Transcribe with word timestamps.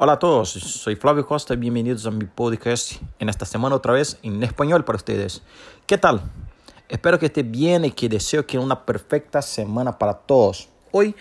Hola 0.00 0.12
a 0.12 0.18
todos, 0.18 0.50
soy 0.50 0.96
Flavio 0.96 1.26
Costa 1.26 1.52
y 1.52 1.58
bienvenidos 1.58 2.06
a 2.06 2.10
mi 2.10 2.24
podcast 2.24 2.92
en 3.18 3.28
esta 3.28 3.44
semana 3.44 3.76
otra 3.76 3.92
vez 3.92 4.18
en 4.22 4.42
español 4.42 4.84
para 4.84 4.96
ustedes. 4.96 5.42
¿Qué 5.86 5.98
tal? 5.98 6.22
Espero 6.88 7.18
que 7.18 7.26
esté 7.26 7.42
bien 7.42 7.84
y 7.84 7.90
que 7.90 8.08
deseo 8.08 8.46
que 8.46 8.58
una 8.58 8.86
perfecta 8.86 9.42
semana 9.42 9.98
para 9.98 10.14
todos. 10.14 10.70
Hoy 10.92 11.14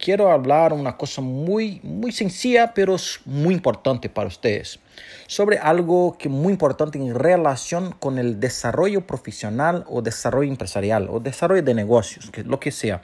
quiero 0.00 0.30
hablar 0.32 0.72
una 0.72 0.96
cosa 0.96 1.20
muy, 1.20 1.80
muy 1.82 2.12
sencilla, 2.12 2.72
pero 2.74 2.94
es 2.94 3.20
muy 3.24 3.54
importante 3.54 4.08
para 4.08 4.28
ustedes. 4.28 4.78
Sobre 5.26 5.58
algo 5.58 6.16
que 6.18 6.28
es 6.28 6.34
muy 6.34 6.52
importante 6.52 6.98
en 6.98 7.14
relación 7.14 7.92
con 7.92 8.18
el 8.18 8.40
desarrollo 8.40 9.06
profesional 9.06 9.84
o 9.88 10.02
desarrollo 10.02 10.50
empresarial 10.50 11.08
o 11.10 11.20
desarrollo 11.20 11.62
de 11.62 11.74
negocios, 11.74 12.30
que 12.30 12.42
lo 12.42 12.58
que 12.58 12.70
sea. 12.70 13.02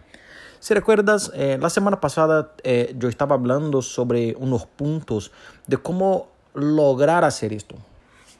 Si 0.58 0.74
recuerdas, 0.74 1.30
eh, 1.34 1.58
la 1.60 1.70
semana 1.70 2.00
pasada 2.00 2.52
eh, 2.64 2.94
yo 2.98 3.08
estaba 3.08 3.34
hablando 3.34 3.82
sobre 3.82 4.34
unos 4.36 4.66
puntos 4.66 5.30
de 5.66 5.76
cómo 5.76 6.28
lograr 6.54 7.24
hacer 7.24 7.52
esto. 7.52 7.76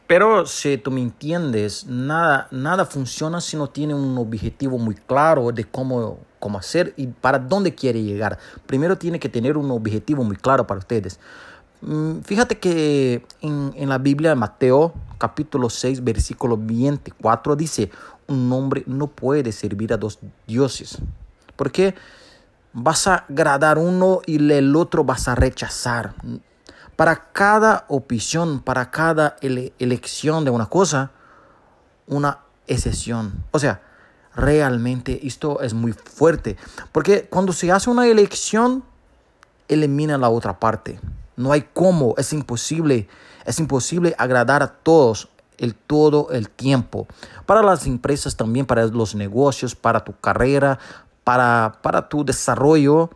Pero 0.07 0.46
si 0.46 0.79
tú 0.79 0.91
me 0.91 1.01
entiendes, 1.01 1.84
nada, 1.87 2.46
nada 2.52 2.84
funciona 2.84 3.41
si 3.41 3.57
no 3.57 3.68
tiene 3.68 3.95
un 3.95 4.16
objetivo 4.16 4.79
muy 4.79 4.95
claro 4.95 5.51
de 5.51 5.65
cómo, 5.65 6.18
cómo 6.38 6.58
hacer 6.58 6.95
y 6.96 7.06
para 7.08 7.38
dónde 7.38 7.74
quiere 7.74 8.02
llegar. 8.02 8.38
Primero 8.66 8.96
tiene 8.96 9.18
que 9.18 9.28
tener 9.28 9.56
un 9.56 9.70
objetivo 9.70 10.24
muy 10.24 10.36
claro 10.36 10.66
para 10.66 10.78
ustedes. 10.78 11.18
Mm, 11.82 12.20
fíjate 12.20 12.59
que 12.59 13.24
en, 13.40 13.72
en 13.76 13.88
la 13.88 13.98
Biblia 13.98 14.34
Mateo 14.34 14.95
capítulo 15.18 15.70
6 15.70 16.02
versículo 16.04 16.56
24 16.56 17.56
dice, 17.56 17.90
un 18.28 18.52
hombre 18.52 18.82
no 18.86 19.06
puede 19.06 19.52
servir 19.52 19.92
a 19.92 19.96
dos 19.96 20.18
dioses. 20.46 20.98
Porque 21.56 21.95
vas 22.73 23.06
a 23.06 23.24
agradar 23.28 23.78
uno 23.78 24.20
y 24.26 24.37
el 24.52 24.76
otro 24.76 25.04
vas 25.04 25.28
a 25.28 25.34
rechazar. 25.34 26.15
Para 26.95 27.32
cada 27.32 27.84
opción, 27.88 28.60
para 28.60 28.90
cada 28.90 29.37
elección 29.40 30.45
de 30.45 30.50
una 30.50 30.66
cosa, 30.66 31.10
una 32.06 32.40
excepción. 32.66 33.45
O 33.50 33.59
sea, 33.59 33.82
realmente 34.37 35.26
esto 35.26 35.60
es 35.60 35.74
muy 35.74 35.92
fuerte. 35.92 36.56
Porque 36.92 37.26
cuando 37.29 37.52
se 37.52 37.73
hace 37.73 37.90
una 37.90 38.06
elección, 38.06 38.84
elimina 39.68 40.18
la 40.18 40.28
otra 40.28 40.60
parte. 40.60 41.01
No 41.37 41.52
hay 41.52 41.68
cómo, 41.73 42.15
es 42.18 42.32
imposible. 42.32 43.09
Es 43.45 43.59
imposible 43.59 44.15
agradar 44.18 44.62
a 44.62 44.68
todos 44.68 45.28
el 45.59 45.74
todo 45.74 46.28
el 46.30 46.51
tiempo. 46.51 47.06
Para 47.46 47.62
las 47.62 47.87
empresas 47.87 48.37
también, 48.37 48.66
para 48.66 48.87
los 48.87 49.15
negocios, 49.15 49.74
para 49.74 50.04
tu 50.04 50.12
carrera, 50.20 50.78
para, 51.24 51.78
para 51.82 52.09
tu 52.09 52.24
desarrollo 52.24 53.10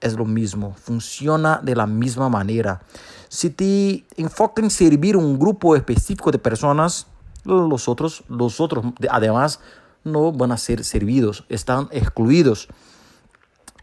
es 0.00 0.14
lo 0.14 0.24
mismo, 0.24 0.74
funciona 0.74 1.60
de 1.62 1.76
la 1.76 1.86
misma 1.86 2.28
manera. 2.28 2.80
Si 3.28 3.50
te 3.50 4.06
enfocas 4.16 4.64
en 4.64 4.70
servir 4.70 5.16
un 5.16 5.38
grupo 5.38 5.76
específico 5.76 6.30
de 6.30 6.38
personas, 6.38 7.06
los 7.44 7.88
otros, 7.88 8.24
los 8.28 8.60
otros 8.60 8.84
además 9.10 9.60
no 10.04 10.32
van 10.32 10.52
a 10.52 10.56
ser 10.56 10.84
servidos, 10.84 11.44
están 11.48 11.88
excluidos. 11.90 12.68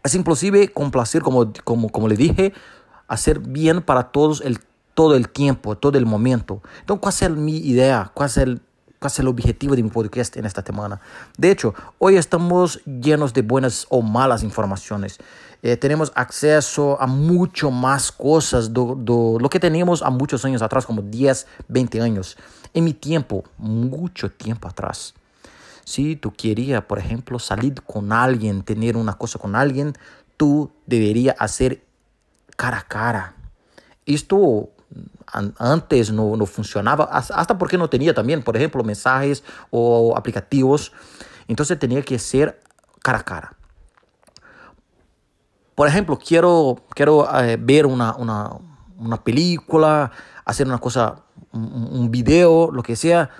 Es 0.04 0.14
imposible 0.14 0.68
complacer, 0.68 1.22
como, 1.22 1.52
como, 1.64 1.88
como 1.90 2.08
le 2.08 2.16
dije, 2.16 2.52
hacer 3.08 3.40
bien 3.40 3.82
para 3.82 4.10
todos 4.10 4.40
el, 4.40 4.60
todo 4.94 5.16
el 5.16 5.28
tiempo, 5.28 5.76
todo 5.76 5.98
el 5.98 6.06
momento. 6.06 6.62
Entonces, 6.80 7.00
¿cuál 7.00 7.32
es 7.32 7.38
mi 7.38 7.56
idea? 7.58 8.10
¿Cuál 8.14 8.28
es 8.28 8.36
el 8.36 8.60
casi 8.98 9.22
el 9.22 9.28
objetivo 9.28 9.76
de 9.76 9.82
mi 9.82 9.90
podcast 9.90 10.36
en 10.36 10.44
esta 10.44 10.62
semana. 10.62 11.00
De 11.36 11.50
hecho, 11.50 11.74
hoy 11.98 12.16
estamos 12.16 12.80
llenos 12.84 13.32
de 13.32 13.42
buenas 13.42 13.86
o 13.90 14.02
malas 14.02 14.42
informaciones. 14.42 15.18
Eh, 15.62 15.76
tenemos 15.76 16.12
acceso 16.14 17.00
a 17.00 17.06
mucho 17.06 17.70
más 17.70 18.12
cosas 18.12 18.72
de 18.72 18.80
lo 19.40 19.48
que 19.50 19.60
teníamos 19.60 20.02
a 20.02 20.10
muchos 20.10 20.44
años 20.44 20.62
atrás, 20.62 20.86
como 20.86 21.02
10, 21.02 21.46
20 21.68 22.00
años. 22.00 22.36
En 22.74 22.84
mi 22.84 22.92
tiempo, 22.92 23.44
mucho 23.56 24.30
tiempo 24.30 24.68
atrás. 24.68 25.14
Si 25.88 26.16
tú 26.16 26.34
querías, 26.34 26.84
por 26.84 26.98
ejemplo, 26.98 27.38
salir 27.38 27.72
con 27.82 28.12
alguien, 28.12 28.62
tener 28.62 28.94
una 28.94 29.14
cosa 29.14 29.38
con 29.38 29.56
alguien, 29.56 29.94
tú 30.36 30.70
deberías 30.84 31.34
hacer 31.38 31.82
cara 32.56 32.80
a 32.80 32.82
cara. 32.82 33.34
Esto 34.04 34.68
antes 35.32 36.12
no, 36.12 36.36
no, 36.36 36.44
funcionaba, 36.44 37.04
hasta 37.04 37.56
porque 37.56 37.78
no 37.78 37.88
tenía 37.88 38.12
también, 38.12 38.42
por 38.42 38.54
ejemplo, 38.54 38.84
mensajes 38.84 39.42
o 39.70 40.14
aplicativos. 40.14 40.92
Entonces 41.46 41.78
tenía 41.78 42.02
que 42.02 42.18
ser 42.18 42.60
cara 43.02 43.20
a 43.20 43.24
cara. 43.24 43.56
Por 45.74 45.88
ejemplo, 45.88 46.18
quiero, 46.18 46.84
quiero 46.90 47.26
eh, 47.40 47.56
ver 47.58 47.86
una, 47.86 48.14
una, 48.14 48.50
una, 48.98 49.24
película, 49.24 50.12
hacer 50.44 50.66
una 50.66 50.76
cosa, 50.76 51.22
un, 51.50 51.88
un 51.92 52.10
video, 52.10 52.70
lo 52.70 52.82
que 52.82 52.94
sea, 52.94 53.30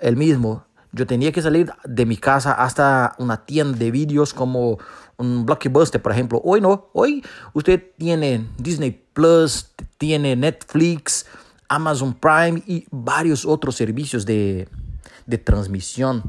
el 0.00 0.16
mismo. 0.16 0.64
Yo 0.92 1.06
tenía 1.06 1.32
que 1.32 1.40
salir 1.40 1.72
de 1.84 2.04
mi 2.04 2.18
casa 2.18 2.52
hasta 2.52 3.14
una 3.18 3.46
tienda 3.46 3.78
de 3.78 3.90
vídeos 3.90 4.34
como 4.34 4.78
un 5.16 5.46
blockbuster, 5.46 6.02
por 6.02 6.12
ejemplo. 6.12 6.40
Hoy 6.44 6.60
no, 6.60 6.90
hoy 6.92 7.24
usted 7.54 7.82
tiene 7.96 8.46
Disney 8.58 8.90
Plus, 9.14 9.70
tiene 9.96 10.36
Netflix, 10.36 11.26
Amazon 11.68 12.12
Prime 12.12 12.62
y 12.66 12.86
varios 12.90 13.46
otros 13.46 13.76
servicios 13.76 14.26
de, 14.26 14.68
de 15.24 15.38
transmisión. 15.38 16.24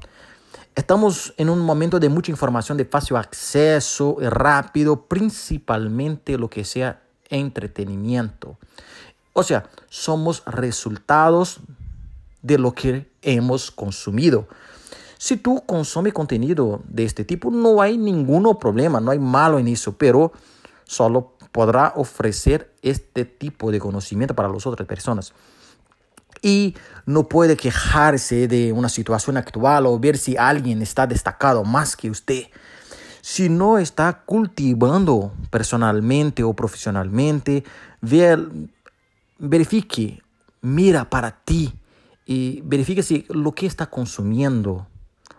Estamos 0.76 1.34
en 1.38 1.50
un 1.50 1.60
momento 1.60 2.00
de 2.00 2.10
mucha 2.10 2.32
información 2.32 2.78
de 2.78 2.86
fácil 2.86 3.18
acceso, 3.18 4.18
rápido, 4.20 5.08
principalmente 5.08 6.38
lo 6.38 6.50
que 6.50 6.64
sea 6.64 7.04
entretenimiento. 7.30 8.58
O 9.34 9.44
sea, 9.44 9.70
somos 9.90 10.44
resultados 10.46 11.60
de 12.44 12.60
lo 12.60 12.74
que 12.74 13.10
hemos 13.24 13.72
consumido. 13.72 14.48
Si 15.18 15.38
tú 15.38 15.64
consumes 15.66 16.14
contenido 16.14 16.84
de 16.88 17.06
este 17.06 17.24
tipo, 17.24 17.50
no 17.50 17.82
hay 17.82 17.98
ningún 17.98 18.44
problema, 18.60 19.00
no 19.00 19.10
hay 19.12 19.20
malo 19.20 19.58
en 19.58 19.70
eso, 19.70 19.98
pero 19.98 20.34
solo 20.84 21.38
podrá 21.54 21.94
ofrecer 21.96 22.74
este 22.82 23.26
tipo 23.26 23.72
de 23.72 23.80
conocimiento 23.80 24.36
para 24.36 24.50
las 24.50 24.68
otras 24.68 24.88
personas. 24.88 25.34
Y 26.42 26.76
no 27.06 27.30
puede 27.30 27.56
quejarse 27.56 28.50
de 28.50 28.74
una 28.74 28.90
situación 28.90 29.38
actual 29.38 29.86
o 29.86 29.98
ver 29.98 30.18
si 30.18 30.36
alguien 30.36 30.82
está 30.82 31.08
destacado 31.08 31.64
más 31.64 31.96
que 31.96 32.10
usted. 32.10 32.48
Si 33.22 33.48
no 33.48 33.78
está 33.78 34.24
cultivando 34.26 35.32
personalmente 35.50 36.44
o 36.44 36.54
profesionalmente, 36.54 37.64
verifique, 39.40 40.22
mira 40.60 41.10
para 41.10 41.32
ti 41.32 41.74
y 42.26 42.62
verifique 42.62 43.04
si 43.04 43.26
lo 43.30 43.54
que 43.54 43.66
está 43.66 43.88
consumiendo 43.88 44.88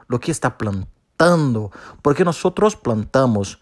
lo 0.08 0.20
que 0.20 0.30
está 0.30 0.58
plantando, 0.58 1.70
porque 2.02 2.24
nosotros 2.24 2.76
plantamos 2.76 3.60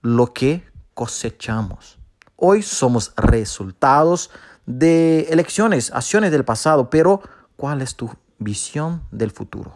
lo 0.00 0.32
que 0.32 0.64
cosechamos. 0.94 1.98
Hoy 2.36 2.62
somos 2.62 3.12
resultados 3.16 4.30
de 4.66 5.22
elecciones, 5.30 5.90
acciones 5.92 6.30
del 6.30 6.44
pasado, 6.44 6.90
pero 6.90 7.22
¿cuál 7.56 7.82
es 7.82 7.96
tu 7.96 8.10
visión 8.38 9.02
del 9.10 9.30
futuro? 9.30 9.74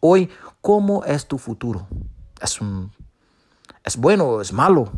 Hoy, 0.00 0.30
¿cómo 0.60 1.04
es 1.04 1.26
tu 1.26 1.38
futuro? 1.38 1.86
¿Es, 2.40 2.60
un, 2.60 2.92
es 3.84 3.96
bueno 3.96 4.40
es 4.40 4.52
malo? 4.52 4.90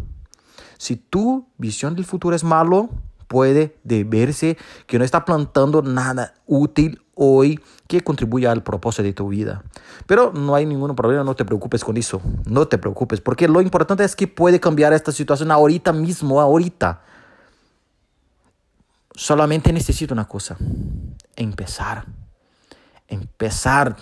Si 0.79 0.97
tu 0.97 1.47
visión 1.59 1.95
del 1.95 2.05
futuro 2.05 2.37
es 2.37 2.45
malo, 2.45 2.91
puede 3.33 3.79
deberse 3.83 4.59
que 4.87 4.99
no 4.99 5.07
está 5.07 5.25
plantando 5.25 5.81
nada 5.81 6.35
útil 6.47 7.03
hoy 7.15 7.59
que 7.89 8.03
contribuya 8.03 8.53
al 8.53 8.63
propósito 8.63 9.05
de 9.05 9.15
tu 9.15 9.29
vida. 9.29 9.63
Pero 10.07 10.35
no 10.35 10.55
hay 10.55 10.67
ningún 10.67 10.95
problema, 10.95 11.25
no 11.25 11.35
te 11.35 11.47
preocupes 11.47 11.83
con 11.83 11.97
eso, 11.97 12.21
no 12.45 12.69
te 12.69 12.77
preocupes, 12.77 13.23
porque 13.23 13.49
lo 13.49 13.63
importante 13.63 14.05
es 14.05 14.15
que 14.15 14.29
puede 14.29 14.61
cambiar 14.61 14.93
esta 14.93 15.13
situación 15.13 15.51
ahorita 15.51 15.95
mismo, 15.95 16.43
ahorita. 16.43 17.01
Solamente 19.15 19.73
necesito 19.73 20.13
una 20.13 20.29
cosa, 20.29 20.59
empezar, 21.35 22.05
empezar, 23.09 23.97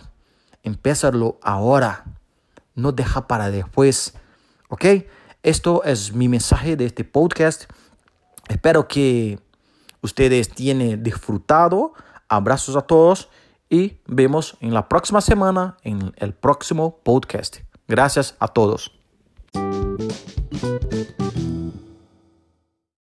empezarlo 0.65 1.38
ahora, 1.41 2.05
no 2.75 2.91
deja 2.91 3.29
para 3.29 3.49
después, 3.53 4.15
¿ok? 4.71 4.87
Esto 5.44 5.85
es 5.85 6.12
mi 6.15 6.29
mensaje 6.29 6.75
de 6.75 6.87
este 6.87 7.05
podcast. 7.05 7.71
Espero 8.50 8.88
que 8.88 9.38
ustedes 10.02 10.49
tienen 10.49 11.05
disfrutado. 11.05 11.93
Abrazos 12.29 12.75
a 12.75 12.82
todos 12.82 13.29
y 13.69 13.99
vemos 14.06 14.56
en 14.61 14.75
la 14.75 14.88
próxima 14.88 15.20
semana 15.20 15.76
en 15.85 16.12
el 16.17 16.35
próximo 16.35 16.99
podcast. 17.05 17.58
Gracias 17.87 18.35
a 18.41 18.49
todos. 18.49 18.93